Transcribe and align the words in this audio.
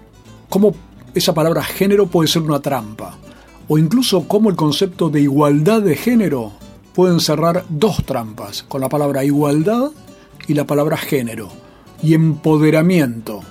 cómo 0.49 0.75
esa 1.15 1.33
palabra 1.33 1.63
género 1.63 2.07
puede 2.07 2.27
ser 2.27 2.43
una 2.43 2.61
trampa, 2.61 3.17
o 3.67 3.77
incluso 3.77 4.27
cómo 4.27 4.49
el 4.49 4.55
concepto 4.55 5.09
de 5.09 5.21
igualdad 5.21 5.81
de 5.81 5.95
género 5.95 6.53
puede 6.93 7.13
encerrar 7.13 7.65
dos 7.69 8.03
trampas, 8.05 8.63
con 8.63 8.81
la 8.81 8.89
palabra 8.89 9.23
igualdad 9.23 9.91
y 10.47 10.53
la 10.53 10.65
palabra 10.65 10.97
género, 10.97 11.49
y 12.01 12.13
empoderamiento. 12.13 13.41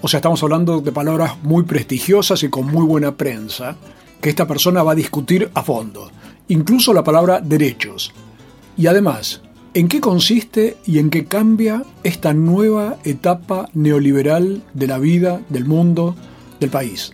O 0.00 0.08
sea, 0.08 0.18
estamos 0.18 0.42
hablando 0.42 0.80
de 0.80 0.92
palabras 0.92 1.42
muy 1.42 1.64
prestigiosas 1.64 2.42
y 2.42 2.48
con 2.48 2.66
muy 2.66 2.84
buena 2.84 3.16
prensa, 3.16 3.76
que 4.20 4.30
esta 4.30 4.46
persona 4.46 4.82
va 4.82 4.92
a 4.92 4.96
discutir 4.96 5.50
a 5.54 5.62
fondo 5.62 6.10
incluso 6.52 6.92
la 6.92 7.04
palabra 7.04 7.40
derechos. 7.40 8.12
Y 8.76 8.86
además, 8.86 9.40
¿en 9.74 9.88
qué 9.88 10.00
consiste 10.00 10.76
y 10.86 10.98
en 10.98 11.10
qué 11.10 11.24
cambia 11.24 11.84
esta 12.04 12.34
nueva 12.34 12.98
etapa 13.04 13.68
neoliberal 13.72 14.62
de 14.74 14.86
la 14.86 14.98
vida, 14.98 15.40
del 15.48 15.64
mundo, 15.64 16.14
del 16.60 16.70
país? 16.70 17.12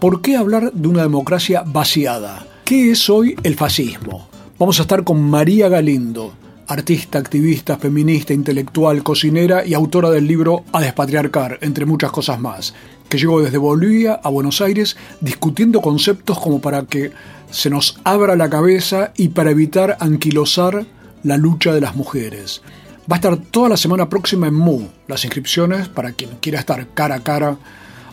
¿Por 0.00 0.22
qué 0.22 0.36
hablar 0.36 0.72
de 0.72 0.88
una 0.88 1.02
democracia 1.02 1.62
vaciada? 1.64 2.46
¿Qué 2.64 2.90
es 2.90 3.10
hoy 3.10 3.36
el 3.42 3.54
fascismo? 3.54 4.28
Vamos 4.58 4.78
a 4.78 4.82
estar 4.82 5.04
con 5.04 5.22
María 5.22 5.68
Galindo, 5.68 6.32
artista, 6.70 7.18
activista, 7.18 7.76
feminista, 7.78 8.32
intelectual, 8.32 9.02
cocinera 9.02 9.66
y 9.66 9.74
autora 9.74 10.08
del 10.10 10.28
libro 10.28 10.62
A 10.72 10.80
despatriarcar, 10.80 11.58
entre 11.62 11.84
muchas 11.84 12.12
cosas 12.12 12.38
más, 12.38 12.74
que 13.08 13.18
llegó 13.18 13.42
desde 13.42 13.58
Bolivia 13.58 14.20
a 14.22 14.28
Buenos 14.28 14.60
Aires 14.60 14.96
discutiendo 15.20 15.80
conceptos 15.80 16.38
como 16.38 16.60
para 16.60 16.84
que 16.84 17.10
se 17.50 17.70
nos 17.70 17.98
abra 18.04 18.36
la 18.36 18.48
cabeza 18.48 19.12
y 19.16 19.30
para 19.30 19.50
evitar 19.50 19.96
anquilosar 19.98 20.86
la 21.24 21.36
lucha 21.36 21.74
de 21.74 21.80
las 21.80 21.96
mujeres. 21.96 22.62
Va 23.10 23.16
a 23.16 23.18
estar 23.18 23.36
toda 23.36 23.68
la 23.68 23.76
semana 23.76 24.08
próxima 24.08 24.46
en 24.46 24.54
MU. 24.54 24.86
Las 25.08 25.24
inscripciones, 25.24 25.88
para 25.88 26.12
quien 26.12 26.30
quiera 26.40 26.60
estar 26.60 26.86
cara 26.94 27.16
a 27.16 27.24
cara, 27.24 27.56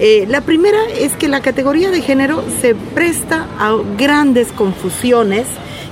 Eh, 0.00 0.24
la 0.26 0.40
primera 0.40 0.78
es 0.98 1.12
que 1.16 1.28
la 1.28 1.40
categoría 1.40 1.90
de 1.90 2.00
género 2.00 2.42
se 2.62 2.74
presta 2.74 3.46
a 3.58 3.76
grandes 3.98 4.50
confusiones 4.52 5.46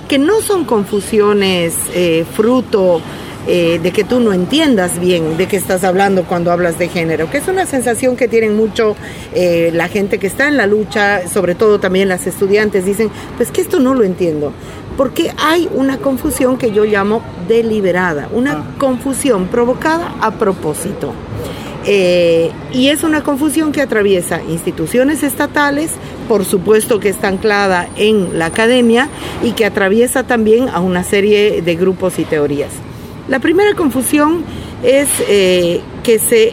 que 0.08 0.18
no 0.18 0.40
son 0.40 0.64
confusiones 0.64 1.74
eh, 1.92 2.24
fruto 2.34 3.02
de 3.46 3.92
que 3.92 4.04
tú 4.04 4.20
no 4.20 4.32
entiendas 4.32 4.98
bien 4.98 5.36
de 5.36 5.46
qué 5.46 5.56
estás 5.56 5.84
hablando 5.84 6.24
cuando 6.24 6.50
hablas 6.50 6.78
de 6.78 6.88
género, 6.88 7.30
que 7.30 7.38
es 7.38 7.48
una 7.48 7.64
sensación 7.64 8.16
que 8.16 8.28
tienen 8.28 8.56
mucho 8.56 8.96
la 9.34 9.88
gente 9.88 10.18
que 10.18 10.26
está 10.26 10.48
en 10.48 10.56
la 10.56 10.66
lucha, 10.66 11.28
sobre 11.28 11.54
todo 11.54 11.78
también 11.78 12.08
las 12.08 12.26
estudiantes, 12.26 12.84
dicen, 12.84 13.10
pues 13.36 13.50
que 13.50 13.60
esto 13.60 13.78
no 13.78 13.94
lo 13.94 14.04
entiendo 14.04 14.52
porque 14.96 15.32
hay 15.38 15.68
una 15.74 15.98
confusión 15.98 16.56
que 16.56 16.72
yo 16.72 16.84
llamo 16.84 17.22
deliberada, 17.48 18.28
una 18.32 18.52
ah. 18.52 18.64
confusión 18.78 19.48
provocada 19.48 20.14
a 20.20 20.32
propósito. 20.32 21.12
Eh, 21.88 22.50
y 22.72 22.88
es 22.88 23.04
una 23.04 23.22
confusión 23.22 23.70
que 23.70 23.80
atraviesa 23.80 24.42
instituciones 24.42 25.22
estatales, 25.22 25.92
por 26.26 26.44
supuesto 26.44 26.98
que 26.98 27.08
está 27.08 27.28
anclada 27.28 27.88
en 27.96 28.38
la 28.38 28.46
academia 28.46 29.08
y 29.44 29.52
que 29.52 29.64
atraviesa 29.64 30.24
también 30.24 30.68
a 30.68 30.80
una 30.80 31.04
serie 31.04 31.62
de 31.62 31.76
grupos 31.76 32.18
y 32.18 32.24
teorías. 32.24 32.70
La 33.28 33.38
primera 33.40 33.74
confusión 33.74 34.44
es 34.82 35.08
eh, 35.28 35.80
que 36.02 36.18
se 36.18 36.52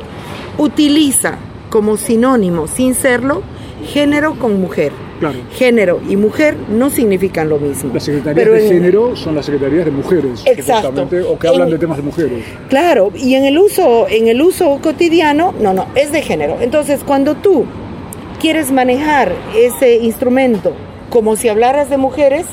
utiliza 0.58 1.38
como 1.70 1.98
sinónimo, 1.98 2.68
sin 2.68 2.94
serlo, 2.96 3.42
género 3.86 4.36
con 4.36 4.60
mujer 4.62 4.92
Claro. 5.20 5.38
Género 5.54 6.02
y 6.10 6.18
mujer 6.18 6.58
no 6.70 6.90
significan 6.90 7.48
lo 7.48 7.58
mismo. 7.58 7.92
Las 7.94 8.04
secretarías 8.04 8.36
Pero 8.36 8.54
de 8.58 8.68
en- 8.68 8.74
género 8.74 9.16
son 9.16 9.36
las 9.36 9.46
secretarías 9.46 9.86
de 9.86 9.92
mujeres, 9.92 10.42
Exacto. 10.46 11.08
o 11.30 11.40
que 11.40 11.48
hablan 11.48 11.68
En- 11.70 11.74
de 11.76 11.80
temas 11.80 11.98
de 11.98 12.04
mujeres. 12.04 12.44
Claro, 12.68 13.10
y 13.16 13.36
en 13.36 13.46
el 13.46 13.58
uso, 13.58 14.08
en 14.10 14.28
el 14.28 14.42
uso 14.42 14.80
cotidiano, 14.82 15.54
no, 15.62 15.74
no, 15.74 15.86
es 15.96 16.12
de 16.12 16.22
género. 16.24 16.58
Entonces, 16.60 17.02
cuando 17.06 17.36
tú 17.36 17.64
quieres 18.42 18.72
manejar 18.74 19.32
ese 19.56 19.96
instrumento 19.98 20.74
como 21.10 21.38
si 21.38 21.48
hablaras 21.48 21.90
de 21.90 21.96
mujeres, 21.98 22.46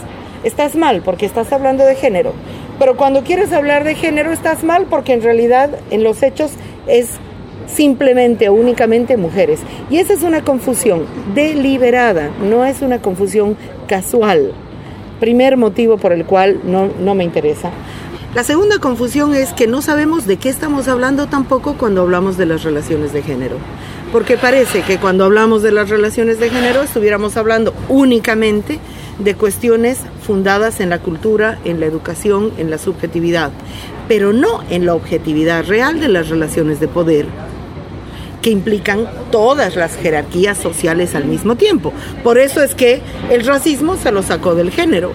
estás 0.44 0.76
mal 0.76 1.02
porque 1.04 1.26
estás 1.26 1.52
hablando 1.52 1.84
de 1.84 1.96
género. 1.96 2.34
Pero 2.80 2.96
cuando 2.96 3.22
quieres 3.24 3.52
hablar 3.52 3.84
de 3.84 3.94
género, 3.94 4.32
estás 4.32 4.64
mal 4.64 4.86
porque 4.88 5.12
en 5.12 5.20
realidad 5.20 5.68
en 5.90 6.02
los 6.02 6.22
hechos 6.22 6.52
es 6.86 7.10
simplemente 7.66 8.48
o 8.48 8.54
únicamente 8.54 9.18
mujeres. 9.18 9.60
Y 9.90 9.98
esa 9.98 10.14
es 10.14 10.22
una 10.22 10.42
confusión 10.42 11.04
deliberada, 11.34 12.30
no 12.42 12.64
es 12.64 12.80
una 12.80 13.02
confusión 13.02 13.58
casual. 13.86 14.54
Primer 15.20 15.58
motivo 15.58 15.98
por 15.98 16.14
el 16.14 16.24
cual 16.24 16.58
no, 16.64 16.88
no 16.98 17.14
me 17.14 17.22
interesa. 17.22 17.70
La 18.34 18.44
segunda 18.44 18.78
confusión 18.78 19.34
es 19.34 19.52
que 19.52 19.66
no 19.66 19.82
sabemos 19.82 20.26
de 20.26 20.38
qué 20.38 20.48
estamos 20.48 20.88
hablando 20.88 21.26
tampoco 21.26 21.74
cuando 21.76 22.00
hablamos 22.00 22.38
de 22.38 22.46
las 22.46 22.62
relaciones 22.62 23.12
de 23.12 23.20
género. 23.22 23.56
Porque 24.10 24.38
parece 24.38 24.80
que 24.80 24.96
cuando 24.96 25.26
hablamos 25.26 25.62
de 25.62 25.72
las 25.72 25.90
relaciones 25.90 26.40
de 26.40 26.48
género 26.48 26.80
estuviéramos 26.80 27.36
hablando 27.36 27.74
únicamente 27.90 28.78
de 29.20 29.34
cuestiones 29.34 29.98
fundadas 30.26 30.80
en 30.80 30.90
la 30.90 30.98
cultura, 30.98 31.58
en 31.64 31.80
la 31.80 31.86
educación, 31.86 32.52
en 32.58 32.70
la 32.70 32.78
subjetividad, 32.78 33.50
pero 34.08 34.32
no 34.32 34.62
en 34.70 34.86
la 34.86 34.94
objetividad 34.94 35.66
real 35.66 36.00
de 36.00 36.08
las 36.08 36.28
relaciones 36.28 36.80
de 36.80 36.88
poder 36.88 37.26
que 38.42 38.50
implican 38.50 39.06
todas 39.30 39.76
las 39.76 39.96
jerarquías 39.96 40.56
sociales 40.56 41.14
al 41.14 41.26
mismo 41.26 41.56
tiempo. 41.56 41.92
Por 42.24 42.38
eso 42.38 42.62
es 42.62 42.74
que 42.74 43.02
el 43.30 43.44
racismo 43.44 43.96
se 43.96 44.12
lo 44.12 44.22
sacó 44.22 44.54
del 44.54 44.70
género, 44.70 45.12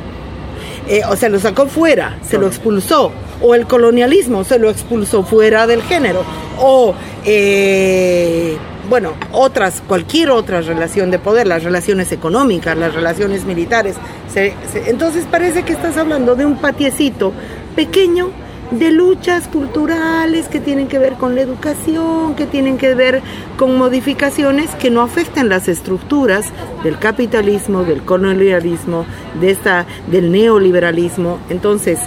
eh, 0.87 1.01
o 1.09 1.15
se 1.15 1.29
lo 1.29 1.39
sacó 1.39 1.65
fuera, 1.65 2.19
se 2.27 2.37
lo 2.37 2.47
expulsó, 2.47 3.11
o 3.41 3.55
el 3.55 3.65
colonialismo 3.65 4.43
se 4.43 4.59
lo 4.59 4.69
expulsó 4.69 5.23
fuera 5.23 5.65
del 5.65 5.81
género, 5.81 6.23
o 6.59 6.93
eh, 7.25 8.55
bueno, 8.89 9.13
otras, 9.31 9.81
cualquier 9.87 10.29
otra 10.31 10.61
relación 10.61 11.11
de 11.11 11.19
poder, 11.19 11.47
las 11.47 11.63
relaciones 11.63 12.11
económicas, 12.11 12.77
las 12.77 12.93
relaciones 12.93 13.45
militares. 13.45 13.95
se- 14.31 14.53
se- 14.71 14.89
entonces 14.89 15.25
parece 15.29 15.63
que 15.63 15.73
estás 15.73 15.95
hablando 15.97 16.35
de 16.35 16.45
un 16.45 16.57
patiecito 16.57 17.31
pequeño 17.75 18.29
de 18.71 18.91
luchas 18.91 19.47
culturales 19.47 20.47
que 20.47 20.59
tienen 20.59 20.87
que 20.87 20.97
ver 20.99 21.13
con 21.13 21.35
la 21.35 21.41
educación, 21.41 22.35
que 22.35 22.45
tienen 22.47 22.77
que 22.77 22.95
ver 22.95 23.21
con 23.57 23.77
modificaciones 23.77 24.71
que 24.75 24.89
no 24.89 25.01
afectan 25.01 25.49
las 25.49 25.67
estructuras 25.67 26.47
del 26.83 26.97
capitalismo, 26.97 27.83
del 27.83 28.01
colonialismo, 28.01 29.05
de 29.39 29.51
esta, 29.51 29.85
del 30.11 30.31
neoliberalismo. 30.31 31.37
Entonces, 31.49 31.99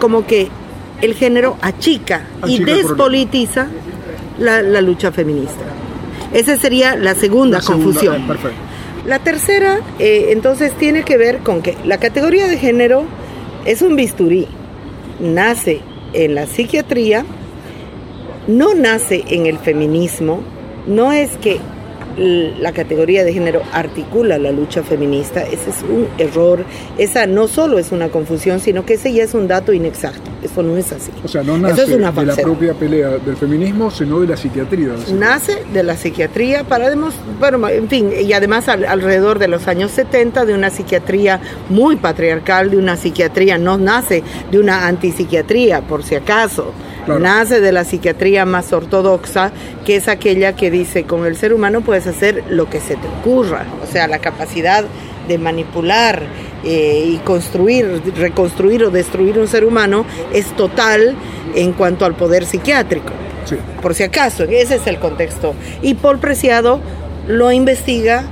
como 0.00 0.26
que 0.26 0.48
el 1.02 1.14
género 1.14 1.56
achica, 1.60 2.22
y 2.46 2.54
Achica 2.54 2.72
despolitiza 2.74 3.66
la, 4.42 4.60
la 4.62 4.80
lucha 4.80 5.10
feminista. 5.12 5.62
Esa 6.32 6.56
sería 6.56 6.96
la 6.96 7.14
segunda 7.14 7.58
La 7.58 7.64
confusión. 7.64 8.22
eh, 8.22 8.24
perfecto. 8.26 8.56
La 9.06 9.18
tercera, 9.18 9.80
eh, 9.98 10.26
entonces, 10.30 10.72
tiene 10.74 11.02
que 11.02 11.16
ver 11.16 11.38
con 11.38 11.62
que 11.62 11.76
la 11.84 11.98
categoría 11.98 12.46
de 12.46 12.56
género 12.56 13.04
es 13.64 13.82
un 13.82 13.96
bisturí. 13.96 14.46
Nace 15.20 15.80
en 16.12 16.34
la 16.34 16.46
psiquiatría, 16.46 17.24
no 18.46 18.74
nace 18.74 19.24
en 19.28 19.46
el 19.46 19.58
feminismo, 19.58 20.40
no 20.86 21.12
es 21.12 21.30
que 21.38 21.58
la 22.16 22.72
categoría 22.72 23.24
de 23.24 23.32
género 23.32 23.62
articula 23.72 24.38
la 24.38 24.50
lucha 24.52 24.82
feminista, 24.82 25.42
ese 25.42 25.70
es 25.70 25.76
un 25.88 26.08
error, 26.18 26.64
esa 26.98 27.26
no 27.26 27.48
solo 27.48 27.78
es 27.78 27.92
una 27.92 28.08
confusión, 28.08 28.60
sino 28.60 28.84
que 28.84 28.94
ese 28.94 29.12
ya 29.12 29.24
es 29.24 29.34
un 29.34 29.48
dato 29.48 29.72
inexacto, 29.72 30.30
eso 30.42 30.62
no 30.62 30.76
es 30.76 30.92
así. 30.92 31.10
O 31.24 31.28
sea, 31.28 31.42
no 31.42 31.56
nace 31.58 31.82
es 31.82 31.88
una 31.90 32.12
de 32.12 32.26
la 32.26 32.36
propia 32.36 32.74
pelea 32.74 33.08
del 33.18 33.36
feminismo, 33.36 33.90
sino 33.90 34.20
de 34.20 34.26
la 34.28 34.36
psiquiatría. 34.36 34.90
nace 35.14 35.58
de 35.72 35.82
la 35.82 35.96
psiquiatría 35.96 36.64
para 36.64 36.90
demos- 36.90 37.14
bueno, 37.40 37.68
en 37.68 37.88
fin, 37.88 38.10
y 38.20 38.32
además 38.32 38.68
al- 38.68 38.84
alrededor 38.84 39.38
de 39.38 39.48
los 39.48 39.68
años 39.68 39.90
70 39.92 40.44
de 40.44 40.54
una 40.54 40.70
psiquiatría 40.70 41.40
muy 41.68 41.96
patriarcal, 41.96 42.70
de 42.70 42.76
una 42.76 42.96
psiquiatría, 42.96 43.58
no 43.58 43.78
nace 43.78 44.22
de 44.50 44.58
una 44.58 44.86
antipsiquiatría, 44.86 45.80
por 45.82 46.02
si 46.02 46.14
acaso. 46.14 46.72
Claro. 47.04 47.20
Nace 47.20 47.60
de 47.60 47.72
la 47.72 47.84
psiquiatría 47.84 48.44
más 48.44 48.72
ortodoxa, 48.72 49.50
que 49.84 49.96
es 49.96 50.08
aquella 50.08 50.54
que 50.54 50.70
dice, 50.70 51.04
con 51.04 51.26
el 51.26 51.36
ser 51.36 51.52
humano 51.52 51.80
puedes 51.80 52.06
hacer 52.06 52.44
lo 52.48 52.70
que 52.70 52.80
se 52.80 52.94
te 52.96 53.08
ocurra, 53.20 53.66
o 53.82 53.90
sea, 53.90 54.06
la 54.06 54.18
capacidad 54.20 54.84
de 55.26 55.38
manipular 55.38 56.22
eh, 56.64 57.04
y 57.06 57.16
construir, 57.18 58.02
reconstruir 58.16 58.84
o 58.84 58.90
destruir 58.90 59.38
un 59.38 59.48
ser 59.48 59.64
humano 59.64 60.04
es 60.32 60.46
total 60.56 61.14
en 61.54 61.72
cuanto 61.72 62.04
al 62.04 62.14
poder 62.14 62.44
psiquiátrico 62.44 63.12
Sí. 63.44 63.56
por 63.80 63.94
si 63.94 64.04
acaso, 64.04 64.44
ese 64.44 64.76
es 64.76 64.86
el 64.86 65.00
contexto. 65.00 65.54
Y 65.82 65.94
Paul 65.94 66.20
Preciado 66.20 66.80
lo 67.26 67.50
investiga, 67.50 68.24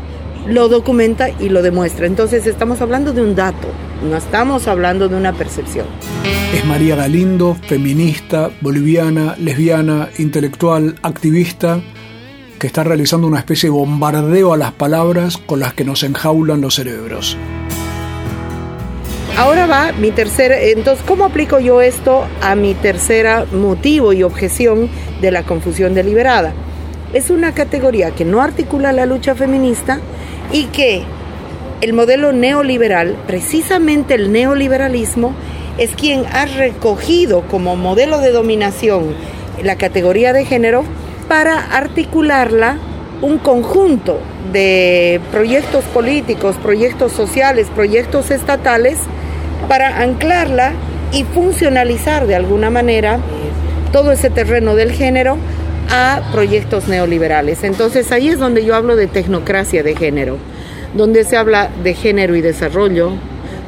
lo 0.47 0.69
documenta 0.69 1.31
y 1.31 1.49
lo 1.49 1.63
demuestra. 1.63 2.07
Entonces 2.07 2.47
estamos 2.47 2.81
hablando 2.81 3.13
de 3.13 3.23
un 3.23 3.35
dato, 3.35 3.69
no 4.03 4.17
estamos 4.17 4.69
hablando 4.69 5.09
de 5.09 5.17
una 5.17 5.33
percepción. 5.33 5.87
Es 6.55 6.65
María 6.65 6.97
Galindo, 6.97 7.57
feminista, 7.67 8.51
boliviana, 8.61 9.37
lesbiana, 9.39 10.09
intelectual, 10.19 10.97
activista, 11.03 11.81
que 12.59 12.67
está 12.67 12.85
realizando 12.85 13.27
una 13.27 13.39
especie 13.39 13.69
de 13.69 13.75
bombardeo 13.75 14.53
a 14.53 14.57
las 14.57 14.73
palabras 14.73 15.39
con 15.39 15.61
las 15.61 15.73
que 15.75 15.85
nos 15.85 16.03
enjaulan 16.03 16.61
los 16.61 16.75
cerebros. 16.75 17.37
Ahora 19.39 19.67
va 19.67 19.93
mi 19.93 20.11
tercera, 20.11 20.61
entonces, 20.61 21.03
¿cómo 21.07 21.25
aplico 21.25 21.61
yo 21.61 21.81
esto 21.81 22.27
a 22.43 22.55
mi 22.57 22.75
tercera 22.75 23.47
motivo 23.51 24.13
y 24.13 24.23
objeción 24.23 24.91
de 25.23 25.31
la 25.31 25.45
confusión 25.45 25.95
deliberada? 25.95 26.53
Es 27.15 27.31
una 27.31 27.55
categoría 27.55 28.11
que 28.11 28.27
no 28.27 28.43
articula 28.43 28.93
la 28.93 29.07
lucha 29.07 29.35
feminista 29.35 29.99
y 30.53 30.65
que 30.65 31.03
el 31.81 31.93
modelo 31.93 32.33
neoliberal, 32.33 33.17
precisamente 33.27 34.15
el 34.15 34.33
neoliberalismo, 34.33 35.35
es 35.79 35.95
quien 35.95 36.25
ha 36.33 36.45
recogido 36.45 37.43
como 37.43 37.77
modelo 37.77 38.19
de 38.19 38.33
dominación 38.33 39.15
la 39.63 39.77
categoría 39.77 40.33
de 40.33 40.45
género 40.45 40.85
para 41.29 41.59
articularla 41.59 42.79
un 43.23 43.39
conjunto 43.39 44.19
de 44.53 45.21
proyectos 45.31 45.85
políticos, 45.85 46.57
proyectos 46.63 47.13
sociales, 47.13 47.69
proyectos 47.75 48.31
estatales, 48.31 48.99
para 49.69 50.01
anclarla 50.01 50.73
y 51.13 51.25
funcionalizar 51.25 52.27
de 52.27 52.35
alguna 52.35 52.71
manera 52.71 53.21
todo 53.93 54.13
ese 54.13 54.31
terreno 54.31 54.75
del 54.75 54.93
género 54.93 55.37
a 55.91 56.23
proyectos 56.33 56.89
neoliberales. 56.89 57.65
Entonces 57.65 58.11
ahí 58.13 58.29
es 58.29 58.39
donde 58.39 58.65
yo 58.65 58.75
hablo 58.75 58.97
de 58.97 59.07
tecnocracia 59.07 59.83
de 59.83 59.97
género, 59.97 60.39
donde 60.95 61.25
se 61.25 61.37
habla 61.37 61.71
de 61.83 61.95
género 61.95 62.37
y 62.37 62.41
desarrollo, 62.41 63.13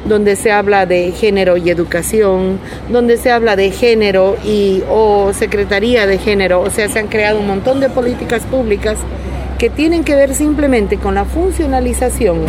donde 0.05 0.35
se 0.35 0.51
habla 0.51 0.85
de 0.85 1.11
género 1.11 1.57
y 1.57 1.69
educación, 1.69 2.59
donde 2.89 3.17
se 3.17 3.31
habla 3.31 3.55
de 3.55 3.71
género 3.71 4.37
y 4.43 4.83
o 4.89 5.31
secretaría 5.33 6.05
de 6.07 6.17
género, 6.17 6.61
o 6.61 6.69
sea, 6.69 6.89
se 6.89 6.99
han 6.99 7.07
creado 7.07 7.39
un 7.39 7.47
montón 7.47 7.79
de 7.79 7.89
políticas 7.89 8.43
públicas 8.43 8.97
que 9.57 9.69
tienen 9.69 10.03
que 10.03 10.15
ver 10.15 10.35
simplemente 10.35 10.97
con 10.97 11.15
la 11.15 11.25
funcionalización 11.25 12.39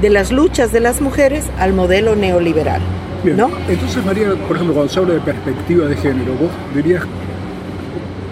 de 0.00 0.10
las 0.10 0.30
luchas 0.30 0.70
de 0.70 0.80
las 0.80 1.00
mujeres 1.00 1.44
al 1.58 1.72
modelo 1.72 2.14
neoliberal. 2.14 2.80
Bien. 3.24 3.36
¿No? 3.36 3.50
Entonces, 3.68 4.04
María, 4.04 4.28
por 4.46 4.56
ejemplo, 4.56 4.74
cuando 4.74 4.92
se 4.92 5.00
habla 5.00 5.14
de 5.14 5.20
perspectiva 5.20 5.86
de 5.86 5.96
género, 5.96 6.34
¿vos 6.34 6.50
dirías, 6.74 7.02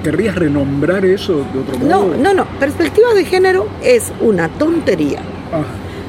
querrías 0.02 0.34
renombrar 0.36 1.04
eso 1.04 1.44
de 1.52 1.60
otro 1.60 1.78
No, 1.80 2.02
modo? 2.06 2.16
no, 2.16 2.34
no. 2.34 2.44
Perspectiva 2.58 3.14
de 3.14 3.24
género 3.24 3.66
es 3.82 4.12
una 4.20 4.48
tontería. 4.48 5.20
Ah, 5.52 5.62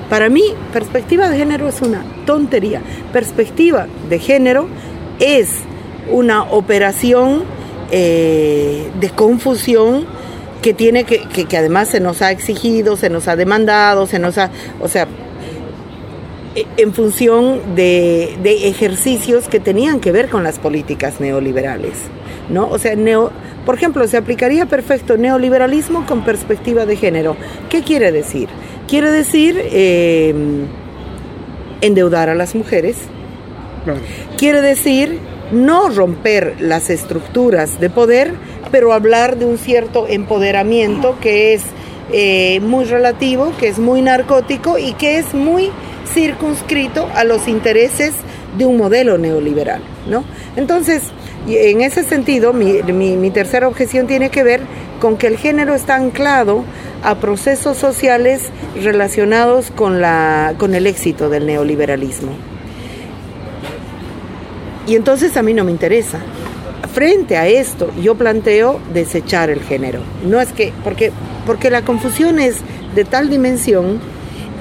Para 0.10 0.30
mí, 0.30 0.44
perspectiva 0.72 1.30
de 1.30 1.38
género 1.38 1.68
es 1.68 1.82
una 1.82 2.04
tontería. 2.26 2.82
Perspectiva 3.12 3.88
de 4.10 4.20
género 4.20 4.68
es 5.20 5.50
una 6.12 6.44
operación 6.44 7.44
eh, 7.92 8.90
de 9.00 9.10
confusión 9.12 10.06
que 10.62 10.74
tiene 10.74 11.04
que, 11.04 11.20
que, 11.34 11.46
que 11.46 11.58
además 11.58 11.90
se 11.90 12.00
nos 12.00 12.22
ha 12.22 12.32
exigido, 12.32 12.96
se 12.98 13.10
nos 13.10 13.28
ha 13.28 13.36
demandado, 13.36 14.06
se 14.08 14.18
nos 14.20 14.38
ha, 14.38 14.50
o 14.82 14.88
sea, 14.88 15.08
e- 16.56 16.66
en 16.78 16.94
función 16.94 17.76
de, 17.76 18.38
de 18.42 18.68
ejercicios 18.68 19.48
que 19.48 19.60
tenían 19.60 20.00
que 20.00 20.12
ver 20.12 20.30
con 20.30 20.44
las 20.44 20.60
políticas 20.60 21.20
neoliberales, 21.20 21.94
¿no? 22.53 22.69
O 22.69 22.77
sea, 22.77 22.95
neo, 22.95 23.31
por 23.65 23.75
ejemplo, 23.75 24.07
se 24.07 24.17
aplicaría 24.17 24.65
perfecto 24.65 25.17
neoliberalismo 25.17 26.05
con 26.05 26.24
perspectiva 26.24 26.86
de 26.86 26.95
género. 26.95 27.36
¿Qué 27.69 27.81
quiere 27.81 28.12
decir? 28.12 28.48
Quiere 28.88 29.12
decir 29.12 29.60
eh, 29.60 30.33
endeudar 31.81 32.29
a 32.29 32.36
las 32.36 32.55
mujeres, 32.55 32.98
claro. 33.83 34.00
quiere 34.38 34.62
decir 34.62 35.19
no 35.51 35.89
romper 35.89 36.55
las 36.60 36.89
estructuras 36.89 37.79
de 37.79 37.89
poder, 37.89 38.33
pero 38.72 38.93
hablar 38.93 39.38
de 39.38 39.45
un 39.45 39.57
cierto 39.57 40.07
empoderamiento 40.07 41.17
que 41.22 41.53
es 41.53 41.63
eh, 42.12 42.60
muy 42.62 42.86
relativo, 42.86 43.53
que 43.60 43.67
es 43.67 43.79
muy 43.79 44.01
narcótico 44.01 44.77
y 44.77 44.93
que 44.93 45.17
es 45.17 45.33
muy 45.33 45.69
circunscrito 46.12 47.07
a 47.15 47.24
los 47.24 47.48
intereses 47.48 48.13
de 48.57 48.65
un 48.65 48.77
modelo 48.77 49.17
neoliberal. 49.17 49.81
¿no? 50.07 50.24
Entonces, 50.55 51.03
en 51.48 51.82
ese 51.82 52.04
sentido, 52.04 52.54
mi, 52.54 52.82
mi 52.84 53.32
tercera 53.32 53.68
objeción 53.68 54.08
tiene 54.08 54.30
que 54.30 54.44
ver 54.44 54.62
con 55.00 55.18
que 55.18 55.28
el 55.28 55.38
género 55.38 55.76
está 55.76 55.96
anclado 55.96 56.64
a 57.04 57.16
procesos 57.16 57.78
sociales 57.78 58.44
relacionados 58.82 59.70
con, 59.72 60.00
la, 60.00 60.56
con 60.58 60.74
el 60.76 60.88
éxito 60.88 61.30
del 61.30 61.46
neoliberalismo. 61.46 62.32
Y 64.88 64.96
entonces 64.96 65.36
a 65.38 65.44
mí 65.44 65.54
no 65.54 65.64
me 65.64 65.72
interesa. 65.72 66.20
Frente 66.94 67.38
a 67.38 67.48
esto, 67.48 67.92
yo 68.02 68.16
planteo 68.16 68.80
desechar 68.94 69.50
el 69.50 69.62
género. 69.62 70.00
No 70.26 70.40
es 70.40 70.54
que, 70.54 70.72
porque, 70.84 71.12
porque 71.46 71.70
la 71.70 71.82
confusión 71.82 72.40
es 72.40 72.58
de 72.96 73.04
tal 73.04 73.30
dimensión 73.30 74.00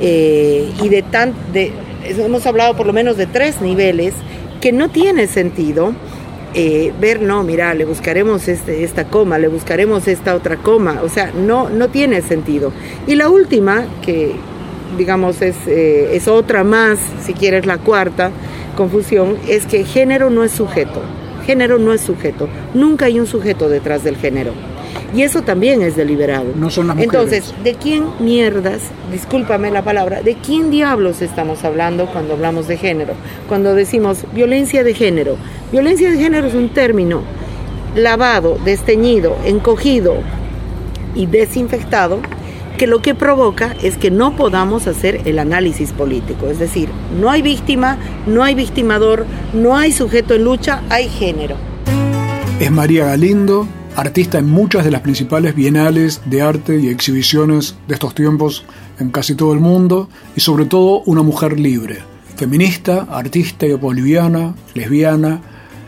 eh, 0.00 0.72
y 0.82 0.88
de 0.88 1.02
tan, 1.02 1.34
de, 1.52 1.72
hemos 2.04 2.46
hablado 2.46 2.76
por 2.76 2.86
lo 2.86 2.92
menos 2.92 3.16
de 3.16 3.26
tres 3.26 3.60
niveles, 3.60 4.14
que 4.60 4.72
no 4.72 4.90
tiene 4.90 5.26
sentido 5.26 5.92
eh, 6.54 6.92
ver, 7.00 7.22
no, 7.22 7.42
mira, 7.42 7.74
le 7.74 7.84
buscaremos 7.84 8.48
este, 8.48 8.84
esta 8.84 9.04
coma, 9.04 9.38
le 9.38 9.48
buscaremos 9.48 10.06
esta 10.08 10.34
otra 10.34 10.56
coma, 10.56 11.00
o 11.02 11.08
sea, 11.08 11.32
no, 11.32 11.70
no 11.70 11.88
tiene 11.88 12.20
sentido. 12.22 12.72
Y 13.06 13.14
la 13.14 13.28
última, 13.28 13.84
que 14.02 14.36
digamos 14.98 15.40
es, 15.42 15.56
eh, 15.66 16.10
es 16.14 16.28
otra 16.28 16.64
más, 16.64 16.98
si 17.24 17.32
quieres 17.32 17.66
la 17.66 17.78
cuarta, 17.78 18.30
confusión 18.76 19.36
es 19.48 19.66
que 19.66 19.84
género 19.84 20.30
no 20.30 20.44
es 20.44 20.52
sujeto. 20.52 21.00
Género 21.46 21.78
no 21.78 21.92
es 21.92 22.00
sujeto. 22.00 22.48
Nunca 22.74 23.06
hay 23.06 23.18
un 23.18 23.26
sujeto 23.26 23.68
detrás 23.68 24.04
del 24.04 24.16
género. 24.16 24.52
Y 25.14 25.22
eso 25.22 25.42
también 25.42 25.82
es 25.82 25.96
deliberado. 25.96 26.52
No 26.54 26.70
son 26.70 26.88
las 26.88 26.96
mujeres. 26.96 27.14
Entonces, 27.14 27.54
¿de 27.62 27.74
quién 27.74 28.06
mierdas, 28.20 28.80
discúlpame 29.10 29.70
la 29.70 29.82
palabra, 29.82 30.22
de 30.22 30.34
quién 30.36 30.70
diablos 30.70 31.22
estamos 31.22 31.64
hablando 31.64 32.06
cuando 32.06 32.34
hablamos 32.34 32.68
de 32.68 32.76
género? 32.76 33.14
Cuando 33.48 33.74
decimos 33.74 34.24
violencia 34.34 34.84
de 34.84 34.94
género. 34.94 35.36
Violencia 35.70 36.10
de 36.10 36.18
género 36.18 36.46
es 36.46 36.54
un 36.54 36.70
término 36.70 37.22
lavado, 37.94 38.58
desteñido, 38.64 39.36
encogido 39.44 40.14
y 41.14 41.26
desinfectado 41.26 42.20
que 42.78 42.86
lo 42.86 43.02
que 43.02 43.14
provoca 43.14 43.76
es 43.82 43.96
que 43.96 44.10
no 44.10 44.34
podamos 44.34 44.86
hacer 44.86 45.20
el 45.26 45.38
análisis 45.38 45.92
político. 45.92 46.48
Es 46.48 46.58
decir, 46.58 46.88
no 47.20 47.30
hay 47.30 47.42
víctima, 47.42 47.98
no 48.26 48.42
hay 48.42 48.54
victimador, 48.54 49.26
no 49.52 49.76
hay 49.76 49.92
sujeto 49.92 50.34
en 50.34 50.44
lucha, 50.44 50.82
hay 50.88 51.08
género. 51.08 51.56
Es 52.58 52.70
María 52.70 53.06
Galindo, 53.06 53.68
artista 53.96 54.38
en 54.38 54.48
muchas 54.48 54.84
de 54.84 54.90
las 54.90 55.00
principales 55.00 55.54
bienales 55.54 56.20
de 56.26 56.42
arte 56.42 56.78
y 56.78 56.88
exhibiciones 56.88 57.76
de 57.88 57.94
estos 57.94 58.14
tiempos 58.14 58.64
en 58.98 59.10
casi 59.10 59.34
todo 59.34 59.52
el 59.52 59.60
mundo 59.60 60.08
y 60.36 60.40
sobre 60.40 60.64
todo 60.64 61.02
una 61.06 61.22
mujer 61.22 61.58
libre, 61.58 61.98
feminista, 62.36 63.06
artista 63.10 63.66
y 63.66 63.72
boliviana, 63.74 64.54
lesbiana. 64.74 65.40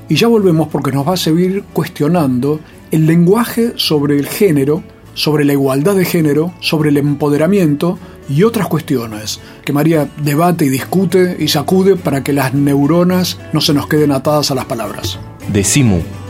Y 0.09 0.17
ya 0.17 0.29
volvemos 0.29 0.69
porque 0.69 0.93
nos 0.93 1.09
va 1.09 1.15
a 1.15 1.19
seguir 1.19 1.65
cuestionando 1.73 2.61
el 2.91 3.07
lenguaje 3.07 3.73
sobre 3.77 4.19
el 4.19 4.27
género 4.27 4.83
sobre 5.15 5.45
la 5.45 5.53
igualdad 5.53 5.95
de 5.95 6.05
género, 6.05 6.53
sobre 6.61 6.91
el 6.91 6.97
empoderamiento 6.97 7.99
y 8.29 8.43
otras 8.43 8.69
cuestiones 8.69 9.41
que 9.65 9.73
María 9.73 10.09
debate 10.23 10.67
y 10.67 10.69
discute 10.69 11.37
y 11.39 11.49
sacude 11.49 11.97
para 11.97 12.23
que 12.23 12.33
las 12.33 12.53
neuronas 12.55 13.39
no 13.53 13.61
se 13.61 13.75
nos 13.75 13.87
queden 13.87 14.13
atadas 14.13 14.51
a 14.51 14.55
las 14.55 14.67
palabras. 14.67 15.19
Decimu. 15.49 16.24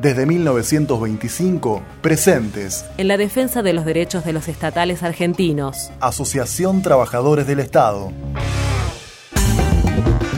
desde 0.00 0.26
1925, 0.26 1.82
presentes 2.02 2.84
en 2.98 3.08
la 3.08 3.16
defensa 3.16 3.62
de 3.62 3.72
los 3.72 3.84
derechos 3.84 4.24
de 4.24 4.32
los 4.32 4.48
estatales 4.48 5.02
argentinos. 5.02 5.90
Asociación 6.00 6.82
Trabajadores 6.82 7.46
del 7.46 7.60
Estado. 7.60 8.12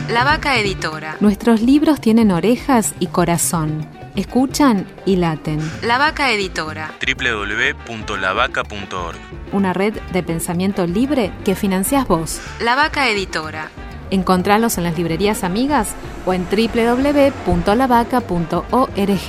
La 0.09 0.23
Vaca 0.23 0.57
Editora. 0.57 1.17
Nuestros 1.19 1.61
libros 1.61 2.01
tienen 2.01 2.31
orejas 2.31 2.93
y 2.99 3.07
corazón. 3.07 3.87
Escuchan 4.15 4.87
y 5.05 5.17
laten. 5.17 5.59
La 5.83 5.99
Vaca 5.99 6.31
Editora. 6.31 6.91
www.lavaca.org. 6.99 9.17
Una 9.51 9.73
red 9.73 9.93
de 10.11 10.23
pensamiento 10.23 10.87
libre 10.87 11.31
que 11.45 11.53
financias 11.55 12.07
vos. 12.07 12.41
La 12.59 12.75
Vaca 12.75 13.07
Editora. 13.07 13.69
Encontralos 14.11 14.77
en 14.77 14.83
las 14.83 14.95
librerías 14.97 15.43
amigas 15.43 15.89
o 16.25 16.33
en 16.33 16.45
www.lavaca.org. 16.45 19.19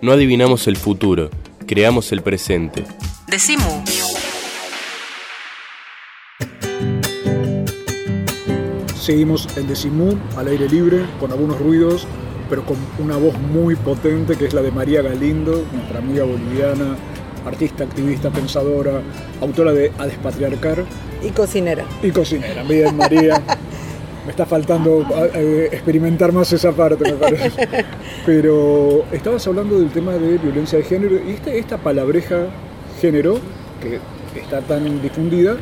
No 0.00 0.12
adivinamos 0.12 0.66
el 0.66 0.76
futuro 0.76 1.30
creamos 1.72 2.12
el 2.12 2.22
presente. 2.22 2.84
Decimu. 3.26 3.82
Seguimos 8.94 9.48
en 9.56 9.66
Decimú, 9.66 10.18
al 10.36 10.48
aire 10.48 10.68
libre, 10.68 11.06
con 11.18 11.32
algunos 11.32 11.58
ruidos, 11.58 12.06
pero 12.52 12.66
con 12.66 12.76
una 12.98 13.16
voz 13.16 13.32
muy 13.38 13.76
potente 13.76 14.36
que 14.36 14.44
es 14.44 14.52
la 14.52 14.60
de 14.60 14.70
María 14.70 15.00
Galindo, 15.00 15.64
nuestra 15.72 16.00
amiga 16.00 16.24
boliviana, 16.24 16.96
artista, 17.46 17.82
activista, 17.82 18.28
pensadora, 18.28 19.00
autora 19.40 19.72
de 19.72 19.90
A 19.96 20.04
Despatriarcar. 20.04 20.84
Y 21.22 21.30
cocinera. 21.30 21.86
Y 22.02 22.10
cocinera. 22.10 22.62
Bien, 22.64 22.94
María. 22.94 23.40
me 24.26 24.32
está 24.32 24.44
faltando 24.44 25.02
eh, 25.32 25.70
experimentar 25.72 26.30
más 26.32 26.52
esa 26.52 26.72
parte, 26.72 27.10
me 27.10 27.16
parece. 27.16 27.66
Pero 28.26 29.06
estabas 29.12 29.46
hablando 29.46 29.80
del 29.80 29.88
tema 29.88 30.12
de 30.12 30.36
violencia 30.36 30.76
de 30.76 30.84
género 30.84 31.26
y 31.26 31.30
este, 31.30 31.58
esta 31.58 31.78
palabreja 31.78 32.48
género, 33.00 33.38
que 33.80 33.98
está 34.38 34.60
tan 34.60 35.00
difundida, 35.00 35.56